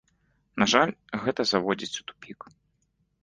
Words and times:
На 0.61 0.65
жаль, 0.73 0.93
гэта 1.27 1.41
заводзіць 1.51 1.99
у 2.01 2.09
тупік. 2.13 2.39